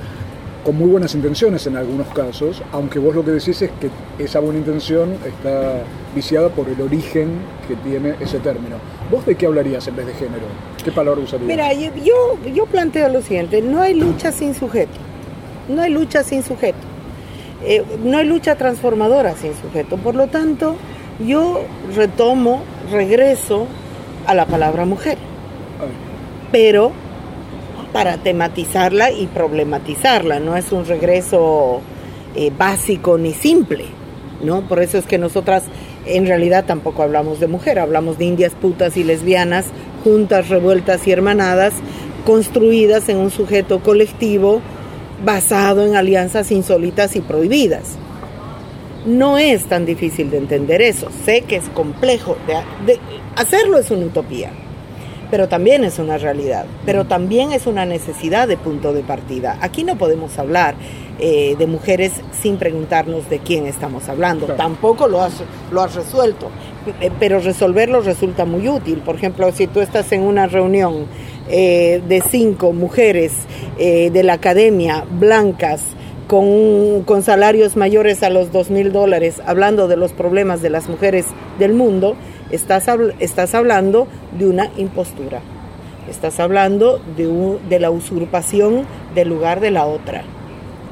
con 0.65 0.77
muy 0.77 0.89
buenas 0.89 1.15
intenciones 1.15 1.67
en 1.67 1.77
algunos 1.77 2.09
casos, 2.09 2.63
aunque 2.73 2.99
vos 2.99 3.15
lo 3.15 3.25
que 3.25 3.33
decís 3.33 3.63
es 3.63 3.71
que 3.81 3.91
esa 4.23 4.41
buena 4.41 4.59
intención 4.59 5.17
está 5.27 5.83
viciada 6.15 6.49
por 6.49 6.69
el 6.69 6.81
origen 6.81 7.39
que 7.67 7.77
tiene 7.77 8.15
ese 8.21 8.39
término. 8.39 8.77
¿Vos 9.11 9.25
de 9.27 9.35
qué 9.35 9.47
hablarías 9.47 9.87
en 9.89 9.97
vez 9.97 10.07
de 10.07 10.15
género? 10.15 10.45
¿Qué 10.85 10.93
palabra 10.93 11.21
usarías? 11.21 11.47
Mira, 11.47 11.73
yo, 11.73 12.39
yo 12.55 12.67
planteo 12.67 13.09
lo 13.09 13.23
siguiente, 13.23 13.63
no 13.63 13.81
hay 13.81 13.95
lucha 13.95 14.33
sin 14.33 14.55
sujeto, 14.55 14.99
no 15.69 15.83
hay 15.83 15.91
lucha 15.91 16.23
sin 16.23 16.43
sujeto. 16.43 16.91
Eh, 17.65 17.85
no 18.03 18.17
hay 18.19 18.27
lucha 18.27 18.57
transformadora 18.57 19.35
sin 19.35 19.53
sujeto. 19.55 19.97
Por 19.99 20.15
lo 20.15 20.29
tanto, 20.29 20.77
yo 21.27 21.63
retomo, 21.95 22.63
regreso 22.91 23.67
a 24.27 24.35
la 24.35 24.47
palabra 24.47 24.85
mujer. 24.85 25.19
Pero 26.53 26.93
para 27.93 28.19
tematizarla 28.19 29.11
y 29.11 29.27
problematizarla, 29.27 30.41
no 30.41 30.57
es 30.57 30.73
un 30.73 30.87
regreso 30.87 31.81
eh, 32.35 32.51
básico 32.57 33.19
ni 33.19 33.33
simple, 33.33 33.87
¿no? 34.43 34.63
Por 34.63 34.81
eso 34.81 34.99
es 34.99 35.07
que 35.07 35.19
nosotras 35.19 35.65
en 36.07 36.27
realidad 36.27 36.65
tampoco 36.67 37.03
hablamos 37.03 37.41
de 37.41 37.47
mujer, 37.47 37.79
hablamos 37.79 38.19
de 38.19 38.25
indias 38.25 38.53
putas 38.55 38.97
y 38.97 39.05
lesbianas, 39.05 39.67
juntas, 40.05 40.49
revueltas 40.49 41.07
y 41.07 41.13
hermanadas, 41.13 41.75
construidas 42.25 43.09
en 43.09 43.19
un 43.19 43.31
sujeto 43.31 43.81
colectivo 43.83 44.61
basado 45.25 45.85
en 45.85 45.97
alianzas 45.97 46.51
insólitas 46.51 47.17
y 47.17 47.21
prohibidas. 47.21 47.97
No 49.07 49.39
es 49.39 49.65
tan 49.65 49.87
difícil 49.87 50.31
de 50.31 50.39
entender 50.39 50.83
eso. 50.83 51.09
Sé 51.25 51.43
que 51.43 51.57
es 51.57 51.69
complejo. 51.71 52.37
De, 52.87 52.99
hacerlo 53.37 53.79
es 53.79 53.91
una 53.91 54.07
utopía, 54.07 54.53
pero 55.31 55.49
también 55.49 55.85
es 55.85 55.99
una 55.99 56.19
realidad. 56.19 56.67
Pero 56.85 57.07
también 57.07 57.53
es 57.53 57.67
una 57.67 57.87
necesidad 57.87 58.49
de 58.49 58.57
punto 58.57 58.93
de 58.93 59.03
partida. 59.03 59.59
Aquí 59.61 59.85
no 59.85 59.97
podemos 59.97 60.39
hablar 60.39 60.75
eh, 61.19 61.55
de 61.59 61.67
mujeres 61.67 62.13
sin 62.41 62.57
preguntarnos 62.57 63.29
de 63.29 63.39
quién 63.39 63.67
estamos 63.67 64.09
hablando. 64.09 64.47
Tampoco 64.47 65.07
lo 65.07 65.23
has, 65.23 65.43
lo 65.71 65.83
has 65.83 65.95
resuelto. 65.95 66.51
Eh, 67.01 67.11
pero 67.19 67.41
resolverlo 67.41 68.01
resulta 68.01 68.45
muy 68.45 68.69
útil. 68.69 68.99
Por 68.99 69.17
ejemplo, 69.17 69.51
si 69.53 69.67
tú 69.67 69.81
estás 69.81 70.13
en 70.13 70.23
una 70.23 70.47
reunión 70.47 71.07
eh, 71.49 72.01
de 72.09 72.23
cinco 72.23 72.73
mujeres 72.73 73.33
eh, 73.79 74.11
de 74.11 74.23
la 74.23 74.35
academia 74.35 75.05
blancas 75.19 75.83
con, 76.27 77.03
con, 77.03 77.23
salarios 77.23 77.77
mayores 77.77 78.23
a 78.23 78.31
los 78.31 78.53
dos 78.53 78.71
mil 78.71 78.93
dólares, 78.93 79.43
hablando 79.45 79.89
de 79.89 79.97
los 79.97 80.13
problemas 80.13 80.63
de 80.63 80.71
las 80.71 80.89
mujeres 80.89 81.27
del 81.59 81.73
mundo, 81.73 82.15
estás, 82.51 82.87
estás 83.19 83.55
hablando 83.55 84.07
de 84.39 84.47
una 84.49 84.71
impostura. 84.77 85.41
Estás 86.09 86.41
hablando 86.41 87.01
de, 87.17 87.29
u- 87.29 87.59
de 87.69 87.79
la 87.79 87.91
usurpación 87.91 88.85
del 89.15 89.29
lugar 89.29 89.61
de 89.61 89.71
la 89.71 89.87
otra. 89.87 90.23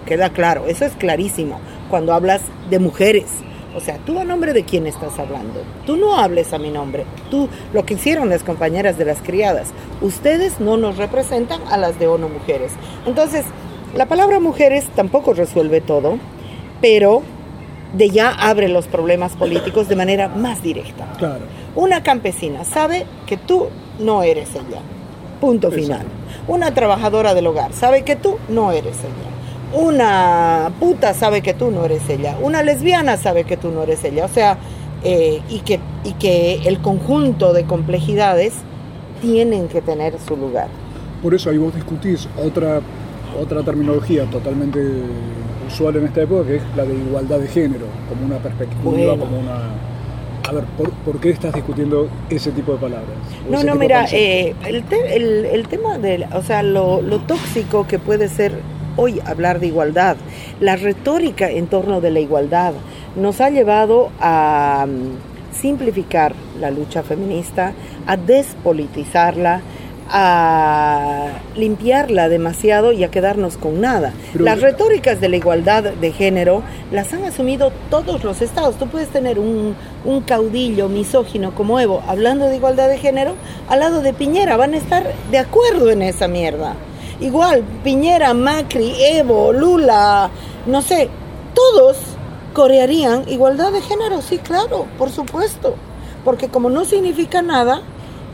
Queda 0.07 0.31
claro, 0.31 0.67
eso 0.67 0.85
es 0.85 0.93
clarísimo. 0.95 1.59
Cuando 1.91 2.13
hablas 2.15 2.43
de 2.71 2.79
mujeres, 2.79 3.27
o 3.77 3.81
sea, 3.81 3.99
tú 4.07 4.19
a 4.19 4.25
nombre 4.25 4.53
de 4.53 4.65
quién 4.65 4.87
estás 4.87 5.19
hablando. 5.19 5.63
Tú 5.87 5.97
no 5.97 6.17
hables 6.19 6.53
a 6.53 6.59
mi 6.59 6.71
nombre. 6.71 7.05
Tú, 7.31 7.49
lo 7.73 7.85
que 7.85 7.95
hicieron 7.95 8.29
las 8.29 8.43
compañeras 8.43 8.97
de 8.99 9.05
las 9.05 9.21
criadas, 9.21 9.69
ustedes 10.01 10.61
no 10.61 10.77
nos 10.77 10.97
representan 10.97 11.61
a 11.71 11.77
las 11.77 11.99
de 11.99 12.07
ONU 12.07 12.29
Mujeres. 12.29 12.73
Entonces, 13.07 13.45
la 13.95 14.07
palabra 14.07 14.41
mujeres 14.41 14.87
tampoco 14.95 15.33
resuelve 15.35 15.81
todo, 15.81 16.19
pero 16.81 17.23
de 17.93 18.11
ya 18.11 18.31
abre 18.31 18.69
los 18.69 18.87
problemas 18.87 19.33
políticos 19.33 19.89
de 19.89 19.97
manera 19.97 20.29
más 20.29 20.63
directa. 20.63 21.07
Claro. 21.19 21.45
Una 21.75 22.03
campesina 22.03 22.65
sabe 22.65 23.07
que 23.27 23.37
tú 23.37 23.69
no 23.99 24.23
eres 24.23 24.51
ella. 24.51 24.81
Punto 25.41 25.71
final. 25.71 26.07
Una 26.49 26.75
trabajadora 26.75 27.35
del 27.35 27.47
hogar 27.47 27.73
sabe 27.73 28.03
que 28.03 28.17
tú 28.17 28.39
no 28.49 28.73
eres 28.73 28.97
ella. 28.99 29.81
Una 29.81 30.73
puta 30.81 31.15
sabe 31.15 31.43
que 31.43 31.55
tú 31.55 31.71
no 31.71 31.85
eres 31.85 32.09
ella. 32.09 32.37
Una 32.43 32.63
lesbiana 32.63 33.17
sabe 33.17 33.45
que 33.45 33.57
tú 33.57 33.71
no 33.71 33.83
eres 33.83 34.03
ella. 34.05 34.25
O 34.25 34.29
sea, 34.29 34.59
eh, 35.05 35.41
y, 35.49 35.61
que, 35.61 35.79
y 36.05 36.13
que 36.15 36.63
el 36.67 36.81
conjunto 36.81 37.53
de 37.53 37.65
complejidades 37.65 38.55
tienen 39.21 39.69
que 39.69 39.81
tener 39.81 40.19
su 40.19 40.37
lugar. 40.37 40.69
Por 41.23 41.35
eso 41.35 41.51
ahí 41.51 41.59
vos 41.59 41.75
discutís 41.75 42.29
otra, 42.45 42.81
otra 43.41 43.63
terminología 43.63 44.25
totalmente 44.25 44.81
usual 45.69 45.97
en 45.97 46.07
esta 46.07 46.23
época, 46.23 46.47
que 46.47 46.57
es 46.57 46.63
la 46.77 46.85
de 46.85 46.95
igualdad 46.95 47.39
de 47.39 47.49
género, 47.49 47.87
como 48.09 48.27
una 48.27 48.39
perspectiva, 48.39 48.83
Bueno. 48.91 49.19
como 49.19 49.39
una... 49.39 49.59
A 50.49 50.53
ver, 50.53 50.65
¿por, 50.79 50.91
por 50.91 51.21
qué 51.21 51.31
estás 51.31 51.53
discutiendo 51.53 52.09
ese 52.31 52.51
tipo 52.53 52.73
de 52.73 52.79
palabras? 52.79 53.11
No, 53.51 53.63
no, 53.63 53.75
mira, 53.75 54.07
eh, 54.13 54.55
el, 54.67 54.83
te- 54.85 55.15
el, 55.17 55.45
el 55.45 55.69
tema 55.69 55.99
de, 55.99 56.27
o 56.33 56.41
sea, 56.43 56.63
lo, 56.63 57.03
lo 57.03 57.19
tóxico 57.21 57.87
que 57.87 57.99
puede 57.99 58.29
ser 58.29 58.53
hoy 58.97 59.21
hablar 59.27 59.61
de 59.61 59.67
igualdad, 59.67 60.17
la 60.61 60.77
retórica 60.77 61.51
en 61.51 61.67
torno 61.67 62.01
de 62.01 62.11
la 62.11 62.21
igualdad, 62.21 62.73
nos 63.15 63.41
ha 63.43 63.51
llevado 63.51 64.09
a 64.21 64.87
mm, 64.89 65.55
simplificar 65.61 66.35
la 66.59 66.71
lucha 66.71 67.03
feminista, 67.03 67.73
a 68.07 68.17
despolitizarla, 68.17 69.61
a 70.11 71.29
limpiarla 71.57 72.29
demasiado 72.29 72.93
y 72.93 73.05
a 73.05 73.11
quedarnos 73.11 73.57
con 73.57 73.81
nada. 73.81 74.13
Pero- 74.33 74.45
Las 74.45 74.61
retóricas 74.61 75.21
de 75.21 75.29
la 75.29 75.37
igualdad 75.37 75.83
de 75.85 76.13
género 76.13 76.63
las 76.93 77.13
han 77.13 77.25
asumido 77.25 77.73
todos 77.91 78.25
los 78.25 78.41
estados. 78.43 78.77
Tú 78.77 78.87
puedes 78.89 79.09
tener 79.09 79.39
un, 79.39 79.75
un 80.05 80.21
caudillo 80.23 80.89
misógino 80.89 81.55
como 81.55 81.79
Evo 81.81 82.03
hablando 82.07 82.47
de 82.47 82.57
igualdad 82.57 82.89
de 82.89 82.99
género 82.99 83.35
al 83.69 83.81
lado 83.81 84.01
de 84.03 84.13
Piñera. 84.13 84.57
Van 84.57 84.75
a 84.75 84.79
estar 84.79 85.05
de 85.31 85.39
acuerdo 85.39 85.91
en 85.91 86.03
esa 86.03 86.29
mierda. 86.29 86.75
Igual, 87.21 87.63
Piñera, 87.83 88.33
Macri, 88.35 88.95
Evo, 89.01 89.53
Lula, 89.53 90.31
no 90.67 90.83
sé, 90.83 91.09
todos 91.55 91.97
corearían 92.55 93.25
igualdad 93.29 93.73
de 93.73 93.81
género. 93.81 94.23
Sí, 94.23 94.39
claro, 94.39 94.87
por 94.99 95.11
supuesto. 95.11 95.75
Porque 96.25 96.49
como 96.49 96.71
no 96.71 96.85
significa 96.85 97.43
nada, 97.43 97.83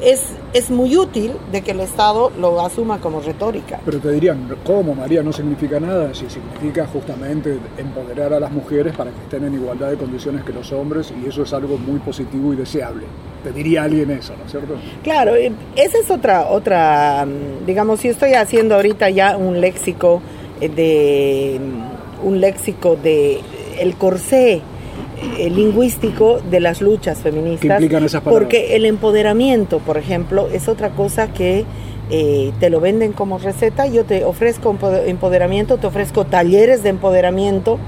es, 0.03 0.23
es 0.55 0.71
muy 0.71 0.97
útil 0.97 1.33
de 1.51 1.63
que 1.63 1.73
el 1.73 1.81
Estado 1.81 2.31
lo 2.39 2.61
asuma 2.61 3.01
como 3.01 3.21
retórica. 3.21 3.81
Pero 3.85 3.99
te 3.99 4.13
dirían, 4.13 4.49
¿cómo 4.65 4.95
María 4.95 5.21
no 5.21 5.33
significa 5.33 5.81
nada? 5.81 6.15
Si 6.15 6.31
significa 6.31 6.87
justamente 6.87 7.59
empoderar 7.77 8.33
a 8.33 8.39
las 8.39 8.53
mujeres 8.53 8.95
para 8.97 9.11
que 9.11 9.19
estén 9.19 9.45
en 9.45 9.55
igualdad 9.55 9.91
de 9.91 9.97
condiciones 9.97 10.45
que 10.45 10.53
los 10.53 10.71
hombres 10.71 11.13
y 11.21 11.29
eso 11.29 11.43
es 11.43 11.53
algo 11.53 11.77
muy 11.77 11.99
positivo 11.99 12.53
y 12.53 12.57
deseable. 12.57 13.03
Te 13.43 13.51
diría 13.51 13.83
alguien 13.83 14.13
eso, 14.13 14.35
¿no 14.39 14.45
es 14.45 14.53
cierto? 14.53 14.77
Claro, 15.03 15.35
eh, 15.35 15.51
esa 15.75 15.99
es 15.99 16.09
otra, 16.09 16.47
otra, 16.47 17.27
mm, 17.27 17.67
digamos, 17.67 17.99
si 18.01 18.09
estoy 18.09 18.35
haciendo 18.35 18.77
ahorita 18.77 19.11
ya 19.11 19.37
un 19.37 19.61
léxico 19.61 20.23
eh, 20.61 20.69
de, 20.69 21.61
mm, 21.61 22.29
un 22.29 22.41
léxico 22.41 22.97
de 23.03 23.41
el 23.81 23.97
corsé 23.97 24.63
eh, 25.39 25.51
lingüístico 25.51 26.41
de 26.51 26.61
las 26.61 26.81
luchas 26.81 27.19
feministas. 27.19 27.61
¿Qué 27.61 27.85
implican 27.85 28.05
esas 28.05 28.23
palabras? 28.23 28.45
Porque 28.45 28.77
el 28.77 28.85
empoderamiento, 28.87 29.79
por 29.79 29.97
ejemplo, 29.99 30.49
es 30.53 30.69
otra 30.69 30.91
cosa 30.91 31.33
que 31.33 31.65
eh, 32.11 32.53
te 32.61 32.71
lo 32.71 32.81
venden 32.81 33.13
como 33.13 33.39
receta. 33.39 33.87
Yo 33.87 34.05
te 34.05 34.25
ofrezco 34.25 34.73
empo- 34.73 35.03
empoderamiento, 35.07 35.79
te 35.79 35.87
ofrezco 35.87 36.25
talleres 36.25 36.83
de 36.83 36.91
empoderamiento 36.91 37.79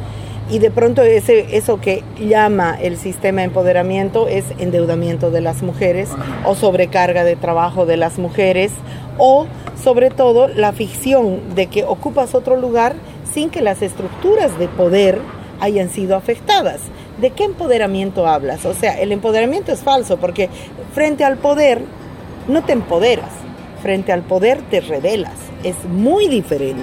y 0.51 0.59
de 0.61 0.71
pronto 0.71 1.03
ese, 1.03 1.57
eso 1.57 1.81
que 1.81 2.03
llama 2.21 2.79
el 2.81 2.97
sistema 2.97 3.41
de 3.41 3.47
empoderamiento 3.49 4.29
es 4.29 4.45
endeudamiento 4.59 5.31
de 5.31 5.41
las 5.41 5.63
mujeres 5.63 6.09
o 6.45 6.55
sobrecarga 6.55 7.25
de 7.25 7.35
trabajo 7.37 7.85
de 7.85 7.97
las 7.97 8.19
mujeres 8.19 8.71
o 9.19 9.47
sobre 9.83 10.11
todo 10.11 10.47
la 10.49 10.73
ficción 10.73 11.41
de 11.55 11.67
que 11.67 11.85
ocupas 11.85 12.35
otro 12.35 12.57
lugar 12.57 12.95
sin 13.35 13.51
que 13.51 13.61
las 13.61 13.83
estructuras 13.83 14.57
de 14.59 14.69
poder 14.69 15.19
hayan 15.61 15.91
sido 15.91 16.17
afectadas. 16.17 16.81
¿De 17.21 17.31
qué 17.31 17.45
empoderamiento 17.45 18.27
hablas? 18.27 18.67
O 18.67 18.75
sea, 18.75 19.01
el 19.01 19.11
empoderamiento 19.11 19.73
es 19.73 19.81
falso 19.81 20.19
porque 20.19 20.51
frente 20.95 21.25
al 21.25 21.39
poder 21.39 21.83
no 22.47 22.63
te 22.63 22.73
empoderas, 22.73 23.31
frente 23.83 24.13
al 24.13 24.23
poder 24.23 24.61
te 24.71 24.81
rebelas. 24.81 25.33
Es 25.63 25.77
muy 25.89 26.29
diferente. 26.29 26.83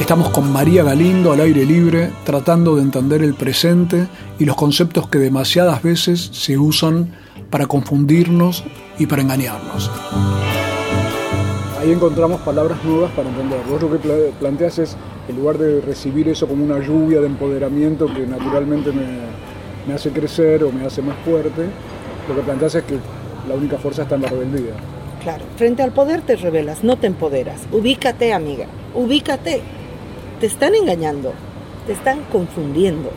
Estamos 0.00 0.30
con 0.30 0.52
María 0.52 0.82
Galindo 0.82 1.32
al 1.32 1.40
aire 1.40 1.64
libre, 1.64 2.10
tratando 2.24 2.74
de 2.74 2.82
entender 2.82 3.22
el 3.22 3.34
presente 3.34 4.08
y 4.38 4.44
los 4.44 4.56
conceptos 4.56 5.08
que 5.08 5.18
demasiadas 5.18 5.80
veces 5.82 6.28
se 6.32 6.58
usan 6.58 7.14
para 7.50 7.66
confundirnos 7.66 8.64
y 8.98 9.06
para 9.06 9.22
engañarnos. 9.22 9.90
Ahí 11.82 11.90
encontramos 11.90 12.40
palabras 12.42 12.78
nuevas 12.84 13.10
para 13.10 13.28
entender. 13.28 13.58
Vos 13.68 13.82
lo 13.82 13.90
que 13.90 13.98
pla- 13.98 14.14
planteas 14.38 14.78
es, 14.78 14.96
en 15.28 15.34
lugar 15.36 15.58
de 15.58 15.80
recibir 15.80 16.28
eso 16.28 16.46
como 16.46 16.62
una 16.64 16.78
lluvia 16.78 17.20
de 17.20 17.26
empoderamiento 17.26 18.06
que 18.06 18.24
naturalmente 18.24 18.92
me, 18.92 19.04
me 19.88 19.94
hace 19.94 20.10
crecer 20.10 20.62
o 20.62 20.70
me 20.70 20.86
hace 20.86 21.02
más 21.02 21.16
fuerte, 21.24 21.62
lo 22.28 22.36
que 22.36 22.42
planteas 22.42 22.76
es 22.76 22.84
que 22.84 22.94
la 23.48 23.54
única 23.56 23.78
fuerza 23.78 24.02
está 24.02 24.14
en 24.14 24.22
la 24.22 24.28
rebeldía. 24.28 24.74
Claro, 25.24 25.44
frente 25.56 25.82
al 25.82 25.90
poder 25.90 26.20
te 26.22 26.36
rebelas, 26.36 26.84
no 26.84 26.96
te 26.98 27.08
empoderas. 27.08 27.62
Ubícate, 27.72 28.32
amiga, 28.32 28.66
ubícate. 28.94 29.60
Te 30.38 30.46
están 30.46 30.74
engañando, 30.76 31.32
te 31.86 31.92
están 31.94 32.20
confundiendo, 32.30 33.10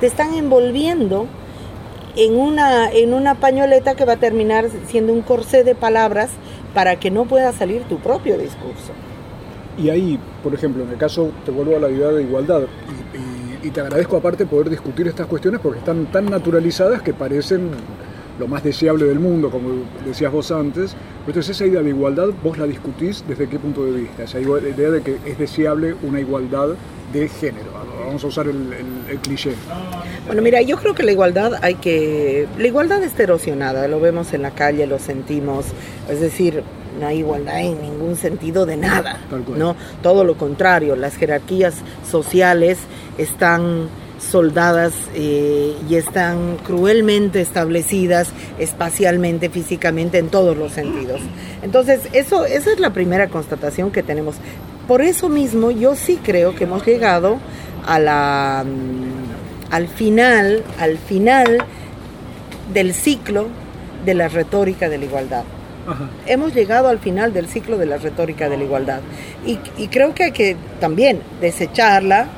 te 0.00 0.06
están 0.06 0.34
envolviendo 0.34 1.26
en 2.16 2.36
una, 2.36 2.90
en 2.90 3.14
una 3.14 3.34
pañoleta 3.34 3.94
que 3.94 4.04
va 4.04 4.14
a 4.14 4.18
terminar 4.18 4.66
siendo 4.88 5.12
un 5.12 5.22
corsé 5.22 5.64
de 5.64 5.74
palabras 5.74 6.30
para 6.74 6.96
que 6.96 7.10
no 7.10 7.24
pueda 7.24 7.52
salir 7.52 7.82
tu 7.84 7.98
propio 7.98 8.36
discurso. 8.36 8.92
Y 9.78 9.90
ahí, 9.90 10.18
por 10.42 10.54
ejemplo, 10.54 10.84
en 10.84 10.90
el 10.90 10.96
caso, 10.96 11.30
te 11.44 11.50
vuelvo 11.50 11.76
a 11.76 11.80
la 11.80 11.88
idea 11.88 12.08
de 12.08 12.22
igualdad, 12.22 12.62
y, 13.62 13.70
te 13.70 13.80
agradezco 13.80 14.18
aparte 14.18 14.44
poder 14.44 14.68
discutir 14.68 15.08
estas 15.08 15.26
cuestiones 15.26 15.58
porque 15.58 15.78
están 15.78 16.04
tan 16.12 16.26
naturalizadas 16.26 17.00
que 17.00 17.14
parecen 17.14 17.70
lo 18.38 18.46
más 18.46 18.62
deseable 18.62 19.06
del 19.06 19.18
mundo, 19.18 19.50
como 19.50 19.70
decías 20.04 20.30
vos 20.30 20.50
antes. 20.52 20.94
Entonces 21.26 21.56
esa 21.56 21.64
idea 21.64 21.82
de 21.82 21.88
igualdad, 21.88 22.28
vos 22.42 22.58
la 22.58 22.66
discutís 22.66 23.24
desde 23.26 23.48
qué 23.48 23.58
punto 23.58 23.86
de 23.86 23.92
vista, 23.92 24.24
esa 24.24 24.38
idea 24.38 24.90
de 24.90 25.00
que 25.00 25.16
es 25.24 25.38
deseable 25.38 25.96
una 26.02 26.20
igualdad 26.20 26.74
de 27.12 27.26
género. 27.28 27.83
Vamos 28.14 28.22
a 28.22 28.28
usar 28.28 28.46
el, 28.46 28.72
el- 28.72 29.10
el 29.10 29.18
cliché. 29.18 29.54
Bueno, 30.28 30.40
mira, 30.40 30.62
yo 30.62 30.76
creo 30.76 30.94
que 30.94 31.02
la 31.02 31.10
igualdad 31.10 31.54
hay 31.62 31.74
que... 31.74 32.46
La 32.56 32.68
igualdad 32.68 33.02
está 33.02 33.24
erosionada, 33.24 33.88
lo 33.88 33.98
vemos 33.98 34.32
en 34.34 34.42
la 34.42 34.52
calle, 34.52 34.86
lo 34.86 35.00
sentimos, 35.00 35.64
es 36.08 36.20
decir, 36.20 36.62
no 37.00 37.08
hay 37.08 37.18
igualdad 37.18 37.58
en 37.58 37.82
ningún 37.82 38.14
sentido 38.14 38.66
de 38.66 38.76
nada. 38.76 39.18
¿no? 39.58 39.74
Todo 40.00 40.22
lo 40.22 40.36
contrario, 40.36 40.94
las 40.94 41.16
jerarquías 41.16 41.74
sociales 42.08 42.78
están 43.18 43.88
soldadas 44.20 44.92
eh, 45.16 45.74
y 45.90 45.96
están 45.96 46.56
cruelmente 46.64 47.40
establecidas 47.40 48.28
espacialmente, 48.60 49.50
físicamente, 49.50 50.18
en 50.18 50.28
todos 50.28 50.56
los 50.56 50.70
sentidos. 50.70 51.20
Entonces, 51.64 52.02
eso, 52.12 52.44
esa 52.44 52.70
es 52.72 52.78
la 52.78 52.90
primera 52.92 53.26
constatación 53.28 53.90
que 53.90 54.04
tenemos. 54.04 54.36
Por 54.86 55.02
eso 55.02 55.28
mismo, 55.28 55.70
yo 55.70 55.96
sí 55.96 56.18
creo 56.22 56.54
que 56.54 56.64
hemos 56.64 56.84
llegado 56.86 57.38
a 57.86 57.98
la, 57.98 58.64
mm, 58.64 59.72
al 59.72 59.88
final, 59.88 60.62
al 60.78 60.98
final 60.98 61.58
del 62.72 62.94
ciclo 62.94 63.48
de 64.04 64.14
la 64.14 64.28
retórica 64.28 64.88
de 64.88 64.98
la 64.98 65.04
igualdad. 65.04 65.44
Ajá. 65.86 66.08
Hemos 66.26 66.54
llegado 66.54 66.88
al 66.88 66.98
final 66.98 67.32
del 67.32 67.46
ciclo 67.46 67.76
de 67.76 67.86
la 67.86 67.98
retórica 67.98 68.48
de 68.48 68.56
la 68.56 68.64
igualdad. 68.64 69.00
Y, 69.46 69.58
y 69.76 69.88
creo 69.88 70.14
que 70.14 70.24
hay 70.24 70.32
que 70.32 70.56
también 70.80 71.20
desecharla, 71.40 72.28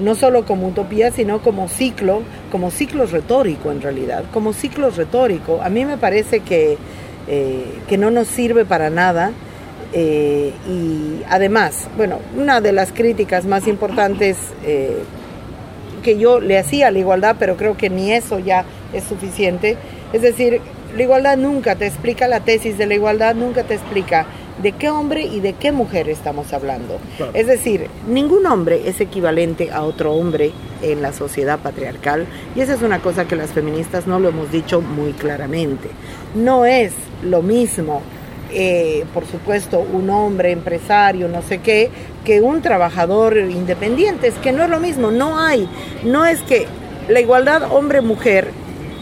no 0.00 0.14
solo 0.14 0.44
como 0.44 0.68
utopía, 0.68 1.10
sino 1.10 1.40
como 1.40 1.68
ciclo, 1.68 2.22
como 2.50 2.70
ciclo 2.70 3.06
retórico 3.06 3.70
en 3.70 3.80
realidad, 3.80 4.24
como 4.32 4.52
ciclo 4.52 4.90
retórico. 4.90 5.60
A 5.62 5.68
mí 5.68 5.84
me 5.84 5.98
parece 5.98 6.40
que, 6.40 6.78
eh, 7.28 7.64
que 7.88 7.98
no 7.98 8.10
nos 8.10 8.28
sirve 8.28 8.64
para 8.64 8.90
nada. 8.90 9.32
Eh, 9.96 10.52
y 10.68 11.22
además, 11.30 11.88
bueno, 11.96 12.18
una 12.36 12.60
de 12.60 12.72
las 12.72 12.90
críticas 12.90 13.44
más 13.44 13.68
importantes 13.68 14.36
eh, 14.64 14.98
que 16.02 16.18
yo 16.18 16.40
le 16.40 16.58
hacía 16.58 16.88
a 16.88 16.90
la 16.90 16.98
igualdad, 16.98 17.36
pero 17.38 17.56
creo 17.56 17.76
que 17.76 17.90
ni 17.90 18.12
eso 18.12 18.40
ya 18.40 18.64
es 18.92 19.04
suficiente. 19.04 19.76
Es 20.12 20.22
decir, 20.22 20.60
La 20.96 21.02
igualdad 21.02 21.36
nunca 21.36 21.74
te 21.74 21.86
explica, 21.86 22.28
la 22.28 22.40
tesis 22.40 22.78
de 22.78 22.86
la 22.86 22.94
igualdad 22.94 23.34
nunca 23.34 23.64
te 23.64 23.74
explica 23.74 24.26
de 24.62 24.70
qué 24.70 24.90
hombre 24.90 25.22
y 25.22 25.40
de 25.40 25.54
qué 25.54 25.72
mujer 25.72 26.08
estamos 26.08 26.52
hablando. 26.52 26.98
Claro. 27.16 27.32
Es 27.34 27.48
decir, 27.48 27.88
ningún 28.08 28.46
hombre 28.46 28.88
es 28.88 29.00
equivalente 29.00 29.72
a 29.72 29.82
otro 29.82 30.12
hombre 30.12 30.52
en 30.82 31.02
la 31.02 31.12
sociedad 31.12 31.58
patriarcal 31.58 32.26
y 32.54 32.60
esa 32.60 32.74
es 32.74 32.82
una 32.82 33.00
cosa 33.00 33.26
que 33.26 33.34
las 33.34 33.50
feministas 33.50 34.06
no 34.06 34.20
lo 34.20 34.28
hemos 34.28 34.52
dicho 34.52 34.80
muy 34.80 35.12
claramente. 35.14 35.88
No 36.36 36.64
es 36.64 36.92
lo 37.24 37.42
mismo, 37.42 38.00
eh, 38.54 39.04
por 39.12 39.26
supuesto, 39.26 39.80
un 39.80 40.10
hombre 40.10 40.52
empresario, 40.52 41.28
no 41.28 41.42
sé 41.42 41.58
qué, 41.58 41.90
que 42.24 42.40
un 42.40 42.62
trabajador 42.62 43.36
independiente. 43.36 44.28
Es 44.28 44.34
que 44.34 44.52
no 44.52 44.64
es 44.64 44.70
lo 44.70 44.80
mismo, 44.80 45.10
no 45.10 45.38
hay, 45.38 45.68
no 46.04 46.24
es 46.24 46.40
que 46.42 46.66
la 47.08 47.20
igualdad 47.20 47.72
hombre-mujer 47.72 48.48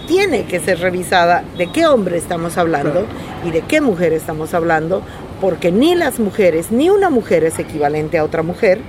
tiene 0.06 0.44
que 0.44 0.60
ser 0.60 0.80
revisada 0.80 1.44
de 1.56 1.70
qué 1.70 1.86
hombre 1.86 2.18
estamos 2.18 2.58
hablando 2.58 3.06
y 3.44 3.50
de 3.50 3.60
qué 3.62 3.80
mujer 3.80 4.12
estamos 4.12 4.54
hablando, 4.54 5.02
porque 5.40 5.70
ni 5.70 5.94
las 5.94 6.18
mujeres, 6.18 6.72
ni 6.72 6.90
una 6.90 7.10
mujer 7.10 7.44
es 7.44 7.58
equivalente 7.58 8.18
a 8.18 8.24
otra 8.24 8.42
mujer, 8.42 8.80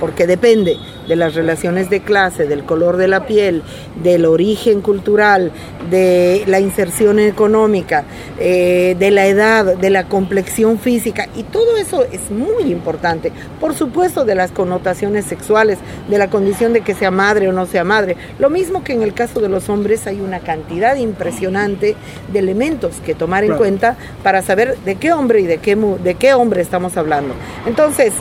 porque 0.00 0.26
depende 0.26 0.76
de 1.08 1.16
las 1.16 1.34
relaciones 1.34 1.88
de 1.90 2.00
clase, 2.00 2.46
del 2.46 2.64
color 2.64 2.96
de 2.96 3.08
la 3.08 3.26
piel, 3.26 3.62
del 4.02 4.24
origen 4.26 4.80
cultural, 4.80 5.52
de 5.90 6.42
la 6.46 6.60
inserción 6.60 7.18
económica, 7.18 8.04
eh, 8.38 8.96
de 8.98 9.10
la 9.10 9.26
edad, 9.26 9.76
de 9.76 9.90
la 9.90 10.08
complexión 10.08 10.78
física, 10.78 11.28
y 11.36 11.44
todo 11.44 11.76
eso 11.76 12.04
es 12.10 12.30
muy 12.30 12.70
importante. 12.72 13.32
Por 13.60 13.74
supuesto, 13.74 14.24
de 14.24 14.34
las 14.34 14.50
connotaciones 14.50 15.24
sexuales, 15.26 15.78
de 16.08 16.18
la 16.18 16.28
condición 16.28 16.72
de 16.72 16.80
que 16.80 16.94
sea 16.94 17.10
madre 17.10 17.48
o 17.48 17.52
no 17.52 17.66
sea 17.66 17.84
madre. 17.84 18.16
Lo 18.38 18.50
mismo 18.50 18.82
que 18.82 18.92
en 18.92 19.02
el 19.02 19.14
caso 19.14 19.40
de 19.40 19.48
los 19.48 19.68
hombres 19.68 20.06
hay 20.06 20.20
una 20.20 20.40
cantidad 20.40 20.96
impresionante 20.96 21.94
de 22.32 22.38
elementos 22.38 22.96
que 23.04 23.14
tomar 23.14 23.44
en 23.44 23.48
Claro. 23.50 23.58
cuenta 23.58 23.96
para 24.22 24.42
saber 24.42 24.76
de 24.84 24.96
qué 24.96 25.12
hombre 25.12 25.40
y 25.40 25.46
de 25.46 25.58
qué, 25.58 25.76
de 25.76 26.14
qué 26.14 26.34
hombre 26.34 26.62
estamos 26.62 26.96
hablando. 26.96 27.34
Entonces, 27.66 28.12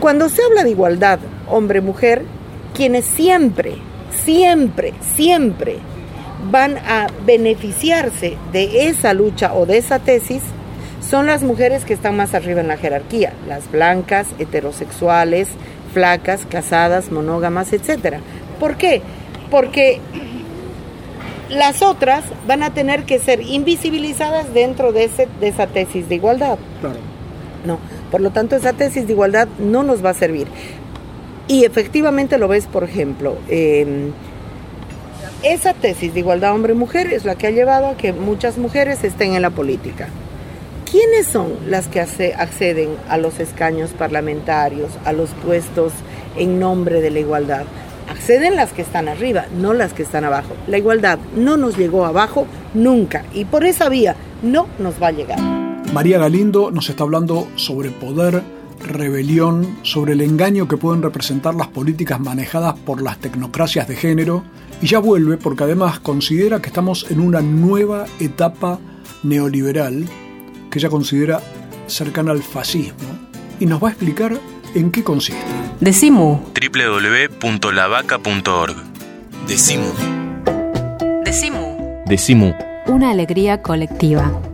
cuando 0.00 0.28
se 0.28 0.42
habla 0.42 0.64
de 0.64 0.70
igualdad 0.70 1.18
hombre-mujer, 1.48 2.22
quienes 2.74 3.04
siempre, 3.04 3.76
siempre, 4.24 4.92
siempre 5.14 5.78
van 6.50 6.76
a 6.78 7.08
beneficiarse 7.24 8.36
de 8.52 8.88
esa 8.88 9.14
lucha 9.14 9.54
o 9.54 9.66
de 9.66 9.78
esa 9.78 9.98
tesis 9.98 10.42
son 11.00 11.26
las 11.26 11.42
mujeres 11.42 11.84
que 11.84 11.94
están 11.94 12.16
más 12.16 12.34
arriba 12.34 12.60
en 12.60 12.68
la 12.68 12.76
jerarquía, 12.76 13.32
las 13.48 13.70
blancas, 13.70 14.26
heterosexuales, 14.38 15.48
flacas, 15.92 16.44
casadas, 16.46 17.12
monógamas, 17.12 17.72
etcétera. 17.72 18.20
¿Por 18.58 18.76
qué? 18.76 19.02
Porque 19.50 20.00
las 21.48 21.82
otras 21.82 22.24
van 22.46 22.62
a 22.62 22.70
tener 22.70 23.04
que 23.04 23.18
ser 23.20 23.40
invisibilizadas 23.40 24.52
dentro 24.52 24.92
de, 24.92 25.04
ese, 25.04 25.28
de 25.40 25.48
esa 25.48 25.68
tesis 25.68 26.08
de 26.08 26.16
igualdad. 26.16 26.58
Claro. 26.80 26.98
No, 27.64 27.78
por 28.10 28.20
lo 28.20 28.30
tanto 28.30 28.56
esa 28.56 28.72
tesis 28.72 29.06
de 29.06 29.12
igualdad 29.12 29.48
no 29.58 29.82
nos 29.82 30.04
va 30.04 30.10
a 30.10 30.14
servir. 30.14 30.46
Y 31.48 31.64
efectivamente 31.64 32.38
lo 32.38 32.48
ves, 32.48 32.66
por 32.66 32.84
ejemplo, 32.84 33.36
eh, 33.48 34.10
esa 35.42 35.74
tesis 35.74 36.12
de 36.12 36.20
igualdad 36.20 36.54
hombre-mujer 36.54 37.12
es 37.12 37.24
la 37.24 37.36
que 37.36 37.46
ha 37.46 37.50
llevado 37.50 37.86
a 37.86 37.96
que 37.96 38.12
muchas 38.12 38.58
mujeres 38.58 39.04
estén 39.04 39.34
en 39.34 39.42
la 39.42 39.50
política. 39.50 40.08
¿Quiénes 40.90 41.26
son 41.26 41.52
las 41.68 41.88
que 41.88 42.00
acceden 42.00 42.90
a 43.08 43.16
los 43.16 43.38
escaños 43.38 43.90
parlamentarios, 43.90 44.90
a 45.04 45.12
los 45.12 45.30
puestos 45.30 45.92
en 46.36 46.58
nombre 46.58 47.00
de 47.00 47.10
la 47.10 47.20
igualdad? 47.20 47.64
Acceden 48.08 48.56
las 48.56 48.72
que 48.72 48.82
están 48.82 49.08
arriba, 49.08 49.46
no 49.56 49.72
las 49.72 49.92
que 49.92 50.02
están 50.02 50.24
abajo. 50.24 50.54
La 50.66 50.78
igualdad 50.78 51.18
no 51.36 51.56
nos 51.56 51.76
llegó 51.76 52.06
abajo 52.06 52.46
nunca 52.72 53.24
y 53.32 53.44
por 53.44 53.64
esa 53.64 53.88
vía 53.88 54.16
no 54.42 54.68
nos 54.78 55.00
va 55.02 55.08
a 55.08 55.12
llegar. 55.12 55.55
María 55.96 56.18
Galindo 56.18 56.70
nos 56.70 56.90
está 56.90 57.04
hablando 57.04 57.48
sobre 57.56 57.90
poder, 57.90 58.42
rebelión, 58.80 59.78
sobre 59.80 60.12
el 60.12 60.20
engaño 60.20 60.68
que 60.68 60.76
pueden 60.76 61.02
representar 61.02 61.54
las 61.54 61.68
políticas 61.68 62.20
manejadas 62.20 62.74
por 62.74 63.00
las 63.00 63.16
tecnocracias 63.18 63.88
de 63.88 63.96
género 63.96 64.44
y 64.82 64.88
ya 64.88 64.98
vuelve 64.98 65.38
porque 65.38 65.64
además 65.64 65.98
considera 65.98 66.60
que 66.60 66.68
estamos 66.68 67.10
en 67.10 67.20
una 67.20 67.40
nueva 67.40 68.04
etapa 68.20 68.78
neoliberal 69.22 70.04
que 70.70 70.80
ella 70.80 70.90
considera 70.90 71.40
cercana 71.86 72.32
al 72.32 72.42
fascismo 72.42 73.08
y 73.58 73.64
nos 73.64 73.82
va 73.82 73.88
a 73.88 73.92
explicar 73.92 74.38
en 74.74 74.90
qué 74.90 75.02
consiste. 75.02 75.40
Decimu. 75.80 76.40
www.lavaca.org 77.40 78.76
Decimu. 79.48 79.92
Decimu. 81.24 82.04
Decimu. 82.04 82.52
Una 82.86 83.12
alegría 83.12 83.62
colectiva. 83.62 84.45